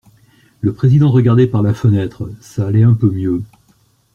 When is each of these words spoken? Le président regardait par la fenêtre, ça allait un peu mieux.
Le 0.61 0.73
président 0.73 1.11
regardait 1.11 1.45
par 1.45 1.61
la 1.61 1.75
fenêtre, 1.75 2.31
ça 2.41 2.65
allait 2.65 2.81
un 2.81 2.95
peu 2.95 3.11
mieux. 3.11 3.43